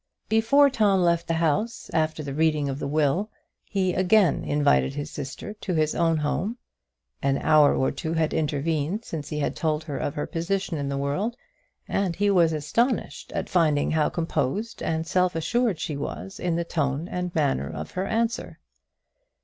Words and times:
Before 0.29 0.71
Tom 0.71 1.01
left 1.03 1.27
the 1.27 1.35
house, 1.35 1.91
after 1.93 2.23
the 2.23 2.33
reading 2.33 2.67
of 2.69 2.79
the 2.79 2.87
will, 2.87 3.29
he 3.63 3.93
again 3.93 4.43
invited 4.43 4.95
his 4.95 5.11
sister 5.11 5.53
to 5.53 5.75
his 5.75 5.93
own 5.93 6.17
home. 6.17 6.57
An 7.21 7.37
hour 7.37 7.75
or 7.75 7.91
two 7.91 8.13
had 8.13 8.33
intervened 8.33 9.05
since 9.05 9.29
he 9.29 9.37
had 9.37 9.55
told 9.55 9.83
her 9.83 9.99
of 9.99 10.15
her 10.15 10.25
position 10.25 10.79
in 10.79 10.89
the 10.89 10.97
world, 10.97 11.37
and 11.87 12.15
he 12.15 12.31
was 12.31 12.51
astonished 12.51 13.31
at 13.33 13.47
finding 13.47 13.91
how 13.91 14.09
composed 14.09 14.81
and 14.81 15.05
self 15.05 15.35
assured 15.35 15.79
she 15.79 15.95
was 15.95 16.39
in 16.39 16.55
the 16.55 16.65
tone 16.65 17.07
and 17.07 17.35
manner 17.35 17.69
of 17.69 17.91
her 17.91 18.07
answer. 18.07 18.59